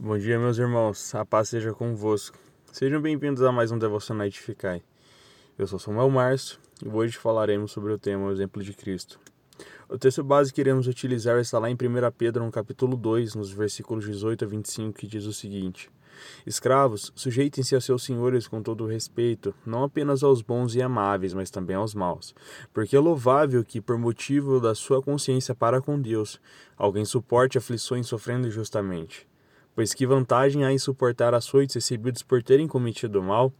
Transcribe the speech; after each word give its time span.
Bom 0.00 0.16
dia, 0.16 0.38
meus 0.38 0.58
irmãos. 0.58 1.12
A 1.12 1.24
paz 1.24 1.48
seja 1.48 1.72
convosco. 1.72 2.38
Sejam 2.70 3.02
bem-vindos 3.02 3.42
a 3.42 3.50
mais 3.50 3.72
um 3.72 3.78
Devocional 3.78 4.28
Edificai. 4.28 4.80
Eu 5.58 5.66
sou 5.66 5.76
Samuel 5.76 6.08
Márcio 6.08 6.60
e 6.80 6.88
hoje 6.88 7.18
falaremos 7.18 7.72
sobre 7.72 7.92
o 7.92 7.98
tema 7.98 8.26
O 8.26 8.30
Exemplo 8.30 8.62
de 8.62 8.72
Cristo. 8.74 9.18
O 9.88 9.98
texto 9.98 10.22
base 10.22 10.52
que 10.52 10.60
iremos 10.60 10.86
utilizar 10.86 11.40
está 11.40 11.58
lá 11.58 11.68
em 11.68 11.74
1 11.74 11.76
Pedro, 12.16 12.44
no 12.44 12.52
capítulo 12.52 12.96
2, 12.96 13.34
nos 13.34 13.50
versículos 13.50 14.04
18 14.04 14.44
a 14.44 14.46
25, 14.46 14.96
que 14.96 15.08
diz 15.08 15.24
o 15.24 15.32
seguinte: 15.32 15.90
Escravos, 16.46 17.10
sujeitem-se 17.16 17.74
a 17.74 17.80
seus 17.80 18.04
senhores 18.04 18.46
com 18.46 18.62
todo 18.62 18.86
respeito, 18.86 19.52
não 19.66 19.82
apenas 19.82 20.22
aos 20.22 20.42
bons 20.42 20.76
e 20.76 20.80
amáveis, 20.80 21.34
mas 21.34 21.50
também 21.50 21.74
aos 21.74 21.92
maus. 21.92 22.36
Porque 22.72 22.94
é 22.94 23.00
louvável 23.00 23.64
que, 23.64 23.80
por 23.80 23.98
motivo 23.98 24.60
da 24.60 24.76
sua 24.76 25.02
consciência 25.02 25.56
para 25.56 25.82
com 25.82 26.00
Deus, 26.00 26.40
alguém 26.76 27.04
suporte 27.04 27.58
aflições 27.58 28.06
sofrendo 28.06 28.46
injustamente. 28.46 29.26
Pois 29.78 29.94
que 29.94 30.04
vantagem 30.04 30.64
há 30.64 30.72
em 30.72 30.76
suportar 30.76 31.34
açoites 31.34 31.76
recebidos 31.76 32.20
por 32.20 32.42
terem 32.42 32.66
cometido 32.66 33.22
mal? 33.22 33.52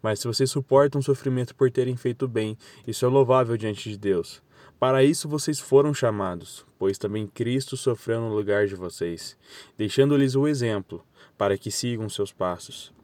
Mas 0.00 0.20
se 0.20 0.28
vocês 0.28 0.48
suportam 0.48 1.02
sofrimento 1.02 1.52
por 1.52 1.68
terem 1.68 1.96
feito 1.96 2.28
bem, 2.28 2.56
isso 2.86 3.04
é 3.04 3.08
louvável 3.08 3.56
diante 3.56 3.90
de 3.90 3.98
Deus. 3.98 4.40
Para 4.78 5.02
isso 5.02 5.28
vocês 5.28 5.58
foram 5.58 5.92
chamados, 5.92 6.64
pois 6.78 6.96
também 6.96 7.26
Cristo 7.26 7.76
sofreu 7.76 8.20
no 8.20 8.32
lugar 8.32 8.68
de 8.68 8.76
vocês, 8.76 9.36
deixando-lhes 9.76 10.36
o 10.36 10.46
exemplo, 10.46 11.04
para 11.36 11.58
que 11.58 11.72
sigam 11.72 12.08
seus 12.08 12.30
passos. 12.30 12.94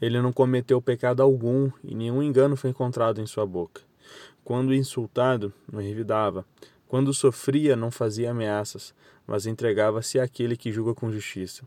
Ele 0.00 0.22
não 0.22 0.32
cometeu 0.32 0.80
pecado 0.80 1.24
algum 1.24 1.72
e 1.82 1.92
nenhum 1.92 2.22
engano 2.22 2.54
foi 2.54 2.70
encontrado 2.70 3.20
em 3.20 3.26
sua 3.26 3.44
boca. 3.44 3.82
Quando 4.44 4.72
insultado, 4.72 5.52
não 5.68 5.80
revidava. 5.80 6.46
Quando 6.90 7.14
sofria, 7.14 7.76
não 7.76 7.88
fazia 7.88 8.32
ameaças, 8.32 8.92
mas 9.24 9.46
entregava-se 9.46 10.18
àquele 10.18 10.56
que 10.56 10.72
julga 10.72 10.92
com 10.92 11.12
justiça. 11.12 11.62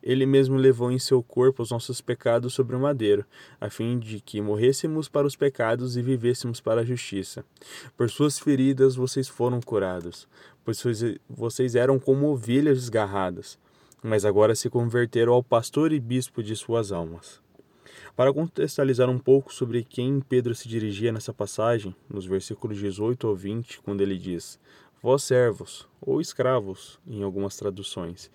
Ele 0.00 0.24
mesmo 0.24 0.54
levou 0.54 0.92
em 0.92 0.98
seu 0.98 1.20
corpo 1.24 1.60
os 1.60 1.72
nossos 1.72 2.00
pecados 2.00 2.54
sobre 2.54 2.76
o 2.76 2.78
madeiro, 2.78 3.24
a 3.60 3.68
fim 3.68 3.98
de 3.98 4.20
que 4.20 4.40
morrêssemos 4.40 5.08
para 5.08 5.26
os 5.26 5.34
pecados 5.34 5.96
e 5.96 6.02
vivêssemos 6.02 6.60
para 6.60 6.82
a 6.82 6.84
justiça. 6.84 7.44
Por 7.96 8.08
suas 8.08 8.38
feridas 8.38 8.94
vocês 8.94 9.26
foram 9.26 9.60
curados, 9.60 10.28
pois 10.64 10.80
vocês 11.28 11.74
eram 11.74 11.98
como 11.98 12.28
ovelhas 12.28 12.78
desgarradas, 12.78 13.58
mas 14.00 14.24
agora 14.24 14.54
se 14.54 14.70
converteram 14.70 15.32
ao 15.32 15.42
pastor 15.42 15.90
e 15.90 15.98
bispo 15.98 16.44
de 16.44 16.54
suas 16.54 16.92
almas. 16.92 17.42
Para 18.16 18.32
contextualizar 18.32 19.08
um 19.08 19.18
pouco 19.18 19.52
sobre 19.52 19.84
quem 19.84 20.20
Pedro 20.20 20.54
se 20.54 20.68
dirigia 20.68 21.12
nessa 21.12 21.32
passagem, 21.32 21.94
nos 22.08 22.26
versículos 22.26 22.78
18 22.78 23.26
ao 23.26 23.34
20, 23.34 23.80
quando 23.80 24.00
ele 24.00 24.18
diz: 24.18 24.58
Vós 25.02 25.22
servos, 25.22 25.88
ou 26.00 26.20
escravos, 26.20 26.98
em 27.06 27.22
algumas 27.22 27.56
traduções. 27.56 28.30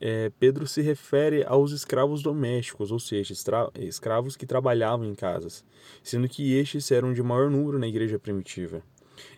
É, 0.00 0.32
Pedro 0.38 0.66
se 0.66 0.82
refere 0.82 1.44
aos 1.44 1.70
escravos 1.70 2.22
domésticos, 2.22 2.90
ou 2.90 2.98
seja, 2.98 3.32
escravos 3.78 4.36
que 4.36 4.46
trabalhavam 4.46 5.06
em 5.06 5.14
casas, 5.14 5.64
sendo 6.02 6.28
que 6.28 6.54
estes 6.54 6.90
eram 6.90 7.12
de 7.12 7.22
maior 7.22 7.50
número 7.50 7.78
na 7.78 7.86
igreja 7.86 8.18
primitiva. 8.18 8.82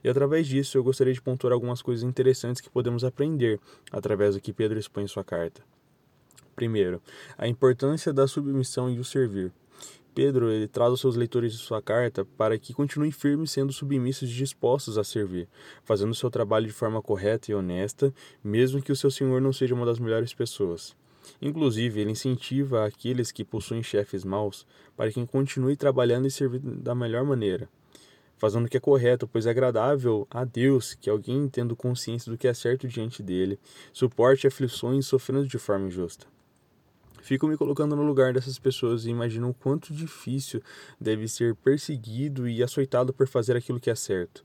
E 0.02 0.08
através 0.08 0.46
disso 0.46 0.78
eu 0.78 0.84
gostaria 0.84 1.12
de 1.12 1.20
pontuar 1.20 1.52
algumas 1.52 1.82
coisas 1.82 2.02
interessantes 2.02 2.62
que 2.62 2.70
podemos 2.70 3.04
aprender 3.04 3.60
através 3.90 4.34
do 4.34 4.40
que 4.40 4.52
Pedro 4.52 4.78
expõe 4.78 5.04
em 5.04 5.08
sua 5.08 5.24
carta. 5.24 5.62
Primeiro, 6.54 7.02
a 7.36 7.48
importância 7.48 8.12
da 8.12 8.26
submissão 8.26 8.90
e 8.90 8.98
o 8.98 9.04
servir. 9.04 9.52
Pedro 10.14 10.48
ele 10.48 10.68
traz 10.68 10.90
aos 10.90 11.00
seus 11.00 11.16
leitores 11.16 11.52
de 11.52 11.58
sua 11.58 11.82
carta 11.82 12.24
para 12.24 12.56
que 12.56 12.72
continuem 12.72 13.10
firmes 13.10 13.50
sendo 13.50 13.72
submissos 13.72 14.30
e 14.30 14.32
dispostos 14.32 14.96
a 14.96 15.02
servir, 15.02 15.48
fazendo 15.82 16.14
seu 16.14 16.30
trabalho 16.30 16.66
de 16.66 16.72
forma 16.72 17.02
correta 17.02 17.50
e 17.50 17.54
honesta, 17.54 18.14
mesmo 18.42 18.80
que 18.80 18.92
o 18.92 18.96
seu 18.96 19.10
senhor 19.10 19.40
não 19.40 19.52
seja 19.52 19.74
uma 19.74 19.84
das 19.84 19.98
melhores 19.98 20.32
pessoas. 20.32 20.94
Inclusive, 21.42 22.00
ele 22.00 22.12
incentiva 22.12 22.86
aqueles 22.86 23.32
que 23.32 23.44
possuem 23.44 23.82
chefes 23.82 24.24
maus 24.24 24.64
para 24.96 25.10
que 25.10 25.26
continuem 25.26 25.74
trabalhando 25.74 26.28
e 26.28 26.30
servindo 26.30 26.76
da 26.76 26.94
melhor 26.94 27.24
maneira, 27.24 27.68
fazendo 28.36 28.66
o 28.66 28.68
que 28.68 28.76
é 28.76 28.80
correto, 28.80 29.26
pois 29.26 29.46
é 29.46 29.50
agradável 29.50 30.28
a 30.30 30.44
Deus 30.44 30.94
que 30.94 31.10
alguém 31.10 31.48
tendo 31.48 31.74
consciência 31.74 32.30
do 32.30 32.38
que 32.38 32.46
é 32.46 32.54
certo 32.54 32.86
diante 32.86 33.22
dele, 33.22 33.58
suporte 33.92 34.46
aflições 34.46 35.06
sofrendo 35.06 35.48
de 35.48 35.58
forma 35.58 35.88
injusta. 35.88 36.33
Fico 37.24 37.48
me 37.48 37.56
colocando 37.56 37.96
no 37.96 38.02
lugar 38.02 38.34
dessas 38.34 38.58
pessoas 38.58 39.06
e 39.06 39.08
imagino 39.08 39.48
o 39.48 39.54
quanto 39.54 39.94
difícil 39.94 40.60
deve 41.00 41.26
ser 41.26 41.54
perseguido 41.54 42.46
e 42.46 42.62
açoitado 42.62 43.14
por 43.14 43.26
fazer 43.26 43.56
aquilo 43.56 43.80
que 43.80 43.88
é 43.88 43.94
certo. 43.94 44.44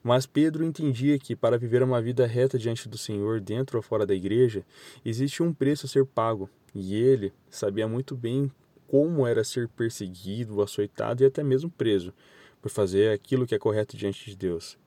Mas 0.00 0.26
Pedro 0.26 0.62
entendia 0.62 1.18
que 1.18 1.34
para 1.34 1.58
viver 1.58 1.82
uma 1.82 2.00
vida 2.00 2.24
reta 2.28 2.56
diante 2.56 2.88
do 2.88 2.96
Senhor, 2.96 3.40
dentro 3.40 3.78
ou 3.78 3.82
fora 3.82 4.06
da 4.06 4.14
igreja, 4.14 4.64
existe 5.04 5.42
um 5.42 5.52
preço 5.52 5.86
a 5.86 5.88
ser 5.88 6.06
pago, 6.06 6.48
e 6.72 6.94
ele 6.94 7.32
sabia 7.50 7.88
muito 7.88 8.14
bem 8.14 8.48
como 8.86 9.26
era 9.26 9.42
ser 9.42 9.66
perseguido, 9.66 10.62
açoitado 10.62 11.24
e 11.24 11.26
até 11.26 11.42
mesmo 11.42 11.68
preso 11.68 12.14
por 12.62 12.70
fazer 12.70 13.10
aquilo 13.10 13.44
que 13.44 13.56
é 13.56 13.58
correto 13.58 13.96
diante 13.96 14.30
de 14.30 14.36
Deus. 14.36 14.78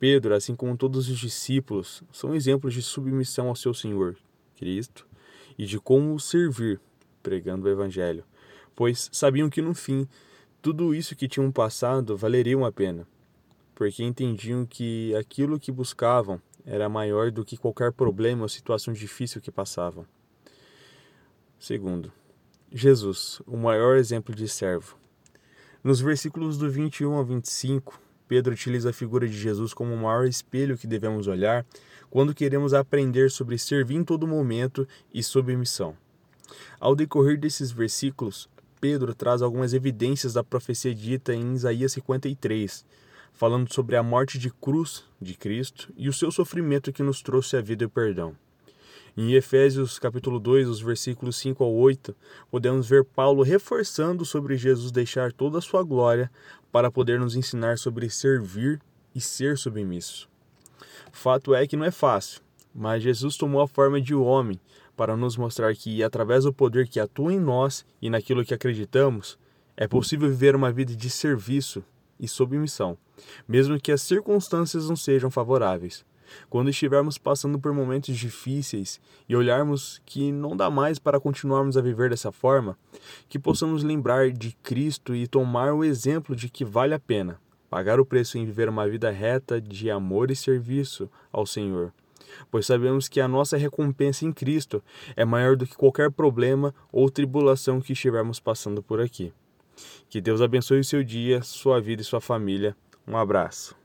Pedro, 0.00 0.34
assim 0.34 0.56
como 0.56 0.76
todos 0.76 1.08
os 1.08 1.16
discípulos, 1.16 2.02
são 2.10 2.34
exemplos 2.34 2.74
de 2.74 2.82
submissão 2.82 3.46
ao 3.46 3.54
seu 3.54 3.72
Senhor, 3.72 4.16
Cristo, 4.56 5.06
e 5.58 5.64
de 5.66 5.78
como 5.78 6.18
servir, 6.18 6.80
pregando 7.22 7.66
o 7.66 7.70
Evangelho, 7.70 8.24
pois 8.74 9.08
sabiam 9.12 9.50
que 9.50 9.62
no 9.62 9.74
fim 9.74 10.08
tudo 10.60 10.94
isso 10.94 11.16
que 11.16 11.26
tinham 11.26 11.50
passado 11.50 12.16
valeria 12.16 12.56
uma 12.56 12.70
pena, 12.70 13.06
porque 13.74 14.04
entendiam 14.04 14.64
que 14.64 15.14
aquilo 15.16 15.58
que 15.58 15.72
buscavam 15.72 16.40
era 16.64 16.88
maior 16.88 17.30
do 17.30 17.44
que 17.44 17.56
qualquer 17.56 17.92
problema 17.92 18.42
ou 18.42 18.48
situação 18.48 18.94
difícil 18.94 19.40
que 19.40 19.50
passavam. 19.50 20.06
Segundo, 21.58 22.12
Jesus, 22.72 23.42
o 23.46 23.56
maior 23.56 23.96
exemplo 23.96 24.34
de 24.34 24.48
servo. 24.48 24.96
Nos 25.82 26.00
versículos 26.00 26.56
do 26.56 26.70
21 26.70 27.12
ao 27.12 27.24
25, 27.24 28.00
Pedro 28.32 28.54
utiliza 28.54 28.88
a 28.88 28.92
figura 28.94 29.28
de 29.28 29.38
Jesus 29.38 29.74
como 29.74 29.92
o 29.92 29.96
maior 29.98 30.26
espelho 30.26 30.78
que 30.78 30.86
devemos 30.86 31.26
olhar 31.26 31.66
quando 32.08 32.34
queremos 32.34 32.72
aprender 32.72 33.30
sobre 33.30 33.58
servir 33.58 33.96
em 33.96 34.02
todo 34.02 34.26
momento 34.26 34.88
e 35.12 35.22
submissão. 35.22 35.94
Ao 36.80 36.96
decorrer 36.96 37.38
desses 37.38 37.70
versículos, 37.70 38.48
Pedro 38.80 39.14
traz 39.14 39.42
algumas 39.42 39.74
evidências 39.74 40.32
da 40.32 40.42
profecia 40.42 40.94
dita 40.94 41.34
em 41.34 41.52
Isaías 41.52 41.92
53, 41.92 42.86
falando 43.34 43.70
sobre 43.70 43.96
a 43.96 44.02
morte 44.02 44.38
de 44.38 44.48
cruz 44.48 45.04
de 45.20 45.34
Cristo 45.34 45.92
e 45.94 46.08
o 46.08 46.12
seu 46.14 46.30
sofrimento 46.30 46.90
que 46.90 47.02
nos 47.02 47.20
trouxe 47.20 47.58
a 47.58 47.60
vida 47.60 47.84
e 47.84 47.86
o 47.86 47.90
perdão. 47.90 48.34
Em 49.14 49.34
Efésios 49.34 49.98
capítulo 49.98 50.40
2, 50.40 50.66
os 50.66 50.80
versículos 50.80 51.36
5 51.36 51.62
ao 51.62 51.70
8, 51.70 52.16
podemos 52.50 52.88
ver 52.88 53.04
Paulo 53.04 53.42
reforçando 53.42 54.24
sobre 54.24 54.56
Jesus 54.56 54.90
deixar 54.90 55.30
toda 55.32 55.58
a 55.58 55.60
sua 55.60 55.82
glória 55.82 56.30
para 56.72 56.90
poder 56.90 57.20
nos 57.20 57.36
ensinar 57.36 57.76
sobre 57.76 58.08
servir 58.08 58.80
e 59.14 59.20
ser 59.20 59.58
submisso. 59.58 60.30
Fato 61.12 61.54
é 61.54 61.66
que 61.66 61.76
não 61.76 61.84
é 61.84 61.90
fácil, 61.90 62.40
mas 62.74 63.02
Jesus 63.02 63.36
tomou 63.36 63.60
a 63.60 63.68
forma 63.68 64.00
de 64.00 64.14
homem 64.14 64.58
para 64.96 65.14
nos 65.14 65.36
mostrar 65.36 65.74
que, 65.76 66.02
através 66.02 66.44
do 66.44 66.52
poder 66.52 66.88
que 66.88 66.98
atua 66.98 67.34
em 67.34 67.38
nós 67.38 67.84
e 68.00 68.08
naquilo 68.08 68.46
que 68.46 68.54
acreditamos, 68.54 69.38
é 69.76 69.86
possível 69.86 70.26
viver 70.26 70.56
uma 70.56 70.72
vida 70.72 70.96
de 70.96 71.10
serviço 71.10 71.84
e 72.18 72.26
submissão, 72.26 72.96
mesmo 73.46 73.78
que 73.78 73.92
as 73.92 74.00
circunstâncias 74.00 74.88
não 74.88 74.96
sejam 74.96 75.30
favoráveis. 75.30 76.02
Quando 76.48 76.70
estivermos 76.70 77.18
passando 77.18 77.58
por 77.58 77.72
momentos 77.72 78.16
difíceis 78.16 79.00
e 79.28 79.36
olharmos 79.36 80.00
que 80.04 80.30
não 80.32 80.56
dá 80.56 80.70
mais 80.70 80.98
para 80.98 81.20
continuarmos 81.20 81.76
a 81.76 81.82
viver 81.82 82.10
dessa 82.10 82.32
forma, 82.32 82.76
que 83.28 83.38
possamos 83.38 83.82
lembrar 83.82 84.30
de 84.30 84.56
Cristo 84.62 85.14
e 85.14 85.26
tomar 85.26 85.72
o 85.72 85.84
exemplo 85.84 86.36
de 86.36 86.48
que 86.48 86.64
vale 86.64 86.94
a 86.94 86.98
pena 86.98 87.40
pagar 87.72 87.98
o 87.98 88.04
preço 88.04 88.36
em 88.36 88.44
viver 88.44 88.68
uma 88.68 88.86
vida 88.86 89.10
reta 89.10 89.58
de 89.58 89.90
amor 89.90 90.30
e 90.30 90.36
serviço 90.36 91.10
ao 91.32 91.46
Senhor. 91.46 91.90
Pois 92.50 92.66
sabemos 92.66 93.08
que 93.08 93.18
a 93.18 93.26
nossa 93.26 93.56
recompensa 93.56 94.26
em 94.26 94.32
Cristo 94.32 94.84
é 95.16 95.24
maior 95.24 95.56
do 95.56 95.66
que 95.66 95.74
qualquer 95.74 96.10
problema 96.10 96.74
ou 96.92 97.10
tribulação 97.10 97.80
que 97.80 97.94
estivermos 97.94 98.38
passando 98.38 98.82
por 98.82 99.00
aqui. 99.00 99.32
Que 100.10 100.20
Deus 100.20 100.42
abençoe 100.42 100.80
o 100.80 100.84
seu 100.84 101.02
dia, 101.02 101.40
sua 101.40 101.80
vida 101.80 102.02
e 102.02 102.04
sua 102.04 102.20
família. 102.20 102.76
Um 103.08 103.16
abraço. 103.16 103.81